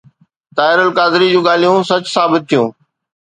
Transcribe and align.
طاهر 0.57 0.79
القادري 0.85 1.27
جون 1.33 1.43
ڳالهيون 1.47 1.83
سچ 1.91 2.03
ثابت 2.15 2.43
ٿيون. 2.49 2.69